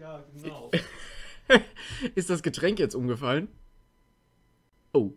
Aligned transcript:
Ja, 0.00 0.24
genau. 0.34 0.70
Ist 2.14 2.30
das 2.30 2.42
Getränk 2.42 2.78
jetzt 2.78 2.94
umgefallen? 2.94 3.48
Oh. 4.94 5.12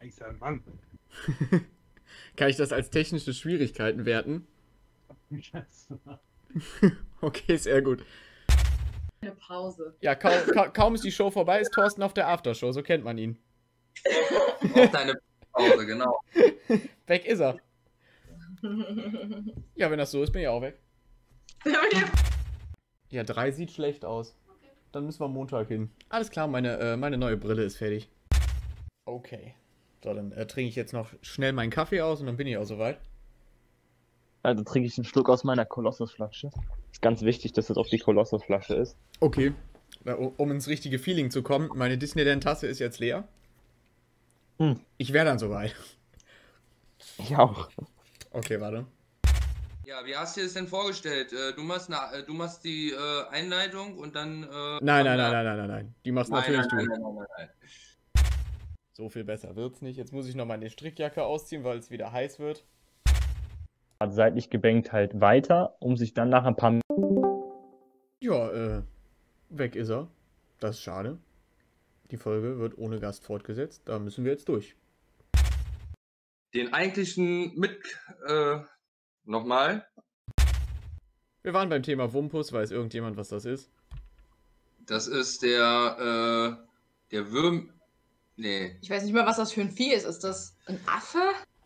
Ich 0.00 0.14
sag, 0.14 0.38
Mann. 0.38 0.62
Kann 2.36 2.48
ich 2.48 2.56
das 2.56 2.72
als 2.72 2.90
technische 2.90 3.34
Schwierigkeiten 3.34 4.04
werten? 4.04 4.46
Okay, 7.22 7.56
sehr 7.56 7.80
gut. 7.80 8.04
Eine 9.22 9.32
Pause. 9.32 9.96
Ja, 10.00 10.14
kaum, 10.14 10.34
ka 10.52 10.68
kaum 10.68 10.94
ist 10.94 11.04
die 11.04 11.12
Show 11.12 11.30
vorbei, 11.30 11.60
ist 11.60 11.72
Thorsten 11.72 12.02
auf 12.02 12.12
der 12.12 12.28
Aftershow, 12.28 12.72
so 12.72 12.82
kennt 12.82 13.04
man 13.04 13.16
ihn. 13.16 13.38
Auf 14.74 14.90
deine 14.90 15.14
Pause, 15.52 15.86
genau. 15.86 16.20
Weg 17.06 17.24
ist 17.24 17.40
er. 17.40 17.58
Ja, 19.76 19.90
wenn 19.90 19.98
das 19.98 20.10
so 20.10 20.22
ist, 20.22 20.32
bin 20.32 20.42
ich 20.42 20.48
auch 20.48 20.60
weg. 20.60 20.78
Ja, 23.12 23.24
drei 23.24 23.50
sieht 23.50 23.70
schlecht 23.70 24.06
aus. 24.06 24.34
Dann 24.90 25.04
müssen 25.04 25.20
wir 25.20 25.28
Montag 25.28 25.68
hin. 25.68 25.90
Alles 26.08 26.30
klar, 26.30 26.48
meine, 26.48 26.78
äh, 26.78 26.96
meine 26.96 27.18
neue 27.18 27.36
Brille 27.36 27.62
ist 27.62 27.76
fertig. 27.76 28.08
Okay. 29.04 29.54
So, 30.02 30.14
dann 30.14 30.32
äh, 30.32 30.46
trinke 30.46 30.70
ich 30.70 30.76
jetzt 30.76 30.94
noch 30.94 31.10
schnell 31.20 31.52
meinen 31.52 31.70
Kaffee 31.70 32.00
aus 32.00 32.20
und 32.20 32.26
dann 32.26 32.38
bin 32.38 32.46
ich 32.46 32.56
auch 32.56 32.64
soweit. 32.64 32.98
Also 34.42 34.64
trinke 34.64 34.88
ich 34.88 34.96
einen 34.96 35.04
Schluck 35.04 35.28
aus 35.28 35.44
meiner 35.44 35.66
Kolossusflasche. 35.66 36.50
Ist 36.90 37.02
ganz 37.02 37.20
wichtig, 37.20 37.52
dass 37.52 37.66
das 37.66 37.76
auch 37.76 37.86
die 37.86 37.98
Kolossusflasche 37.98 38.74
ist. 38.74 38.96
Okay. 39.20 39.52
Um 40.38 40.50
ins 40.50 40.68
richtige 40.68 40.98
Feeling 40.98 41.30
zu 41.30 41.42
kommen, 41.42 41.68
meine 41.74 41.98
Disneyland-Tasse 41.98 42.66
ist 42.66 42.78
jetzt 42.78 42.98
leer. 42.98 43.28
Hm. 44.58 44.80
Ich 44.96 45.12
wäre 45.12 45.26
dann 45.26 45.38
soweit. 45.38 45.76
Ich 47.18 47.36
auch. 47.36 47.68
Okay, 48.30 48.58
warte. 48.58 48.86
Ja, 49.84 50.06
wie 50.06 50.16
hast 50.16 50.36
du 50.36 50.40
dir 50.40 50.46
das 50.46 50.54
denn 50.54 50.68
vorgestellt? 50.68 51.32
Äh, 51.32 51.54
Du 51.54 51.62
machst, 51.62 51.92
eine, 51.92 52.22
äh, 52.22 52.24
du 52.24 52.34
machst 52.34 52.64
die 52.64 52.92
äh, 52.92 53.28
Einleitung 53.30 53.98
und 53.98 54.14
dann. 54.14 54.44
Äh, 54.44 54.46
Nein, 54.80 55.04
nein, 55.04 55.04
nein, 55.04 55.18
nein, 55.18 55.44
nein, 55.44 55.56
nein, 55.56 55.68
nein. 55.68 55.94
Die 56.04 56.12
machst 56.12 56.30
Nein, 56.30 56.40
natürlich 56.42 56.66
nein, 56.72 56.86
du. 56.86 56.90
nein, 56.92 57.02
nein, 57.02 57.14
nein, 57.14 57.26
nein. 57.36 57.48
So 58.92 59.08
viel 59.08 59.24
besser 59.24 59.56
wird's 59.56 59.82
nicht. 59.82 59.96
Jetzt 59.96 60.12
muss 60.12 60.28
ich 60.28 60.36
noch 60.36 60.46
meine 60.46 60.70
Strickjacke 60.70 61.24
ausziehen, 61.24 61.64
weil 61.64 61.78
es 61.78 61.90
wieder 61.90 62.12
heiß 62.12 62.38
wird. 62.38 62.64
Hat 63.98 64.12
seitlich 64.12 64.50
gebankt 64.50 64.92
halt 64.92 65.20
weiter, 65.20 65.76
um 65.80 65.96
sich 65.96 66.14
dann 66.14 66.28
nach 66.28 66.44
ein 66.44 66.56
paar 66.56 66.80
Ja, 68.20 68.50
äh, 68.50 68.82
weg 69.48 69.74
ist 69.74 69.88
er. 69.90 70.08
Das 70.60 70.76
ist 70.76 70.82
schade. 70.82 71.18
Die 72.10 72.16
Folge 72.18 72.58
wird 72.58 72.78
ohne 72.78 73.00
Gast 73.00 73.24
fortgesetzt. 73.24 73.82
Da 73.86 73.98
müssen 73.98 74.24
wir 74.24 74.32
jetzt 74.32 74.48
durch. 74.48 74.76
Den 76.54 76.72
eigentlichen 76.72 77.58
mit. 77.58 77.80
Äh, 78.28 78.60
Nochmal. 79.24 79.86
Wir 81.42 81.54
waren 81.54 81.68
beim 81.68 81.82
Thema 81.82 82.12
Wumpus. 82.12 82.52
Weiß 82.52 82.70
irgendjemand, 82.70 83.16
was 83.16 83.28
das 83.28 83.44
ist? 83.44 83.70
Das 84.86 85.06
ist 85.06 85.42
der. 85.42 86.58
Äh, 86.60 86.66
der 87.12 87.30
Würm. 87.30 87.70
Nee, 88.36 88.76
Ich 88.80 88.88
weiß 88.90 89.04
nicht 89.04 89.12
mal, 89.12 89.26
was 89.26 89.36
das 89.36 89.52
für 89.52 89.60
ein 89.60 89.70
Vieh 89.70 89.92
ist. 89.92 90.04
Ist 90.04 90.24
das 90.24 90.56
ein 90.66 90.80
Affe? 90.86 91.20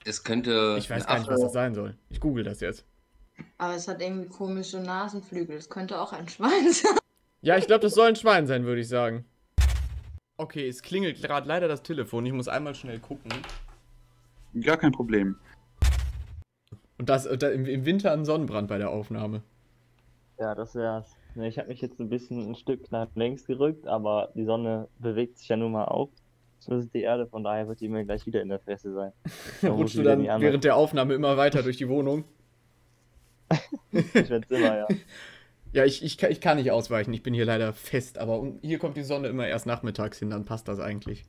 es 0.04 0.22
könnte. 0.22 0.76
Ich 0.78 0.90
weiß 0.90 1.04
ein 1.04 1.08
gar 1.08 1.18
nicht, 1.18 1.28
Affe- 1.28 1.34
was 1.34 1.40
das 1.42 1.52
sein 1.52 1.74
soll. 1.74 1.96
Ich 2.10 2.20
google 2.20 2.44
das 2.44 2.60
jetzt. 2.60 2.84
Aber 3.58 3.74
es 3.74 3.86
hat 3.88 4.00
irgendwie 4.00 4.28
komische 4.28 4.80
Nasenflügel. 4.80 5.56
Es 5.56 5.68
könnte 5.68 6.00
auch 6.00 6.12
ein 6.12 6.28
Schwein 6.28 6.72
sein. 6.72 6.96
Ja, 7.42 7.56
ich 7.56 7.66
glaube, 7.66 7.80
das 7.82 7.94
soll 7.94 8.08
ein 8.08 8.16
Schwein 8.16 8.46
sein, 8.46 8.64
würde 8.64 8.80
ich 8.80 8.88
sagen. 8.88 9.24
Okay, 10.38 10.68
es 10.68 10.82
klingelt 10.82 11.20
gerade 11.22 11.46
leider 11.48 11.68
das 11.68 11.82
Telefon. 11.82 12.26
Ich 12.26 12.32
muss 12.32 12.48
einmal 12.48 12.74
schnell 12.74 12.98
gucken. 12.98 13.30
Gar 14.60 14.76
kein 14.78 14.92
Problem. 14.92 15.36
Und 16.98 17.08
das 17.08 17.26
äh, 17.26 17.36
da, 17.36 17.48
im, 17.48 17.84
Winter 17.84 18.12
ein 18.12 18.24
Sonnenbrand 18.24 18.68
bei 18.68 18.78
der 18.78 18.90
Aufnahme. 18.90 19.42
Ja, 20.38 20.54
das 20.54 20.74
wär's. 20.74 21.16
Ne, 21.34 21.48
Ich 21.48 21.58
habe 21.58 21.68
mich 21.68 21.80
jetzt 21.80 21.98
ein 22.00 22.08
bisschen 22.08 22.50
ein 22.50 22.54
Stück 22.54 22.90
nach 22.92 23.08
links 23.14 23.46
gerückt, 23.46 23.86
aber 23.86 24.30
die 24.34 24.44
Sonne 24.44 24.88
bewegt 24.98 25.38
sich 25.38 25.48
ja 25.48 25.56
nun 25.56 25.72
mal 25.72 25.86
auch. 25.86 26.10
So 26.58 26.74
ist 26.74 26.92
die 26.94 27.02
Erde, 27.02 27.26
von 27.26 27.44
daher 27.44 27.68
wird 27.68 27.80
die 27.80 27.88
mir 27.88 28.04
gleich 28.04 28.26
wieder 28.26 28.40
in 28.42 28.48
der 28.48 28.58
Fresse 28.60 28.92
sein. 28.92 29.12
Da 29.62 29.70
rutschst 29.70 29.96
du 29.98 30.02
dann 30.02 30.22
während 30.40 30.64
der 30.64 30.76
Aufnahme 30.76 31.14
immer 31.14 31.36
weiter 31.36 31.62
durch 31.62 31.76
die 31.76 31.88
Wohnung. 31.88 32.24
Ich 33.92 34.30
werd's 34.30 34.50
immer, 34.50 34.76
ja. 34.78 34.86
Ja, 35.72 35.84
ich, 35.84 36.02
ich, 36.02 36.16
kann- 36.16 36.30
ich 36.30 36.40
kann 36.40 36.56
nicht 36.56 36.70
ausweichen. 36.70 37.12
Ich 37.12 37.22
bin 37.22 37.34
hier 37.34 37.44
leider 37.44 37.74
fest. 37.74 38.16
Aber 38.18 38.50
hier 38.62 38.78
kommt 38.78 38.96
die 38.96 39.02
Sonne 39.02 39.28
immer 39.28 39.46
erst 39.46 39.66
nachmittags 39.66 40.18
hin. 40.18 40.30
Dann 40.30 40.46
passt 40.46 40.68
das 40.68 40.80
eigentlich. 40.80 41.24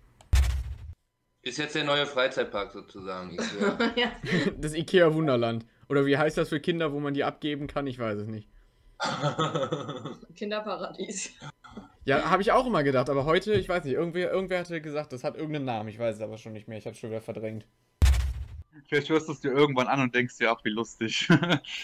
Ist 1.47 1.57
jetzt 1.57 1.75
der 1.75 1.85
neue 1.85 2.05
Freizeitpark 2.05 2.73
sozusagen. 2.73 3.37
Ja. 3.95 4.11
Das 4.57 4.73
Ikea 4.73 5.13
Wunderland. 5.13 5.65
Oder 5.87 6.05
wie 6.05 6.17
heißt 6.17 6.37
das 6.37 6.49
für 6.49 6.59
Kinder, 6.59 6.91
wo 6.91 6.99
man 6.99 7.13
die 7.13 7.23
abgeben 7.23 7.67
kann? 7.67 7.87
Ich 7.87 7.97
weiß 7.97 8.19
es 8.19 8.27
nicht. 8.27 8.49
Kinderparadies. 10.35 11.31
Ja, 12.03 12.29
habe 12.29 12.41
ich 12.41 12.51
auch 12.51 12.65
immer 12.65 12.83
gedacht. 12.83 13.09
Aber 13.09 13.23
heute, 13.23 13.53
ich 13.53 13.69
weiß 13.69 13.85
nicht, 13.85 13.93
irgendwer, 13.93 14.31
irgendwer 14.31 14.59
hatte 14.59 14.81
gesagt, 14.81 15.13
das 15.13 15.23
hat 15.23 15.37
irgendeinen 15.37 15.65
Namen. 15.65 15.89
Ich 15.89 15.99
weiß 15.99 16.17
es 16.17 16.21
aber 16.21 16.37
schon 16.37 16.51
nicht 16.51 16.67
mehr. 16.67 16.77
Ich 16.77 16.85
hatte 16.85 16.97
schon 16.97 17.11
wieder 17.11 17.21
verdrängt. 17.21 17.65
Vielleicht 18.87 19.09
hörst 19.09 19.29
du 19.29 19.31
es 19.31 19.39
dir 19.39 19.51
irgendwann 19.51 19.87
an 19.87 20.01
und 20.01 20.13
denkst 20.13 20.37
dir, 20.37 20.51
ach, 20.51 20.63
wie 20.65 20.69
lustig. 20.69 21.29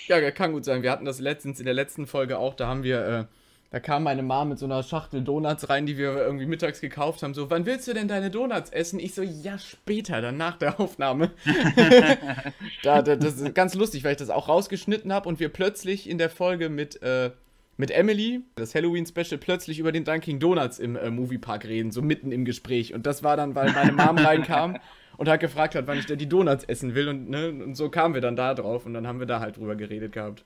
Ja, 0.08 0.32
kann 0.32 0.52
gut 0.52 0.66
sein. 0.66 0.84
Wir 0.84 0.92
hatten 0.92 1.06
das 1.06 1.20
letztens 1.20 1.60
in 1.60 1.66
der 1.66 1.74
letzten 1.74 2.06
Folge 2.06 2.38
auch. 2.38 2.54
Da 2.54 2.68
haben 2.68 2.84
wir, 2.84 3.06
äh, 3.08 3.26
da 3.74 3.80
kam 3.80 4.04
meine 4.04 4.22
Mom 4.22 4.50
mit 4.50 4.60
so 4.60 4.66
einer 4.66 4.84
Schachtel 4.84 5.24
Donuts 5.24 5.68
rein, 5.68 5.88
die 5.88 5.98
wir 5.98 6.16
irgendwie 6.16 6.46
mittags 6.46 6.80
gekauft 6.80 7.24
haben. 7.24 7.34
So, 7.34 7.50
wann 7.50 7.66
willst 7.66 7.88
du 7.88 7.94
denn 7.96 8.08
deine 8.08 8.30
Donuts 8.30 8.70
essen? 8.70 9.00
Ich 9.00 9.16
so, 9.16 9.24
ja, 9.24 9.58
später, 9.58 10.22
dann 10.22 10.38
nach 10.38 10.58
der 10.58 10.80
Aufnahme. 10.80 11.32
da, 12.84 13.02
da, 13.02 13.16
das 13.16 13.42
ist 13.42 13.56
ganz 13.56 13.74
lustig, 13.74 14.04
weil 14.04 14.12
ich 14.12 14.20
das 14.20 14.30
auch 14.30 14.48
rausgeschnitten 14.48 15.12
habe 15.12 15.28
und 15.28 15.40
wir 15.40 15.50
plötzlich 15.50 16.08
in 16.08 16.20
der 16.20 16.30
Folge 16.30 16.70
mit, 16.70 17.02
äh, 17.02 17.32
mit 17.76 17.90
Emily, 17.90 18.42
das 18.58 18.76
Halloween-Special, 18.76 19.40
plötzlich 19.40 19.80
über 19.80 19.92
den 19.92 20.04
Dunkin' 20.04 20.40
Donuts 20.40 20.78
im 20.78 20.96
äh, 20.96 21.10
Moviepark 21.10 21.66
reden, 21.66 21.90
so 21.90 22.04
mitten 22.04 22.32
im 22.32 22.46
Gespräch. 22.46 22.94
Und 22.94 23.08
das 23.08 23.24
war 23.24 23.38
dann, 23.38 23.56
weil 23.56 23.72
meine 23.72 23.92
Mom 23.92 24.20
reinkam 24.20 24.78
und 25.18 25.28
hat 25.28 25.40
gefragt 25.40 25.74
hat, 25.74 25.88
wann 25.88 25.98
ich 25.98 26.06
denn 26.06 26.20
die 26.20 26.30
Donuts 26.30 26.64
essen 26.66 26.94
will. 26.94 27.08
Und, 27.08 27.28
ne, 27.28 27.50
und 27.50 27.74
so 27.74 27.90
kamen 27.90 28.14
wir 28.14 28.22
dann 28.22 28.36
da 28.36 28.54
drauf 28.54 28.86
und 28.86 28.94
dann 28.94 29.08
haben 29.08 29.18
wir 29.18 29.26
da 29.26 29.40
halt 29.40 29.58
drüber 29.58 29.76
geredet 29.76 30.12
gehabt. 30.12 30.46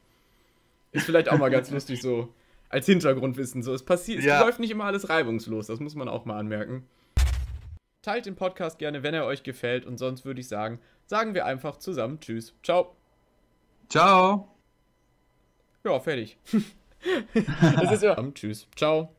Ist 0.94 1.06
vielleicht 1.06 1.30
auch 1.30 1.38
mal 1.38 1.50
ganz 1.50 1.70
lustig 1.72 2.02
so 2.02 2.30
als 2.70 2.86
Hintergrundwissen. 2.86 3.64
So, 3.64 3.74
es 3.74 3.84
passiert, 3.84 4.24
Ja. 4.24 4.40
es 4.40 4.46
läuft 4.46 4.60
nicht 4.60 4.72
immer 4.72 4.86
alles 4.86 5.10
reibungslos, 5.10 5.68
das 5.68 5.80
muss 5.80 5.96
man 5.96 6.10
auch 6.10 6.26
mal 6.26 6.38
anmerken. 6.38 6.88
Teilt 8.02 8.26
den 8.26 8.36
Podcast 8.36 8.80
gerne, 8.80 9.04
wenn 9.04 9.14
er 9.14 9.26
euch 9.26 9.44
gefällt. 9.44 9.86
Und 9.86 9.98
sonst 9.98 10.24
würde 10.24 10.40
ich 10.40 10.48
sagen, 10.48 10.80
sagen 11.08 11.34
wir 11.34 11.46
einfach 11.46 11.78
zusammen 11.78 12.20
Tschüss. 12.22 12.54
Ciao. 12.64 12.96
Ciao. 13.90 14.56
Ja, 15.84 16.00
fertig. 16.00 16.38
das 17.34 17.92
ist 17.92 18.04
ja. 18.04 18.16
Tschüss. 18.34 18.68
Ciao. 18.76 19.14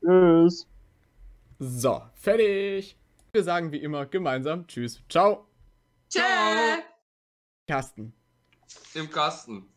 Tschüss. 0.00 0.66
So, 1.58 2.02
fertig. 2.14 2.96
Wir 3.32 3.44
sagen 3.44 3.70
wie 3.70 3.78
immer 3.82 4.06
gemeinsam 4.06 4.66
Tschüss. 4.66 5.00
Ciao. 5.08 5.46
Tschö. 6.08 6.20
Carsten. 7.68 8.12
Im 8.94 9.08
Kasten. 9.10 9.68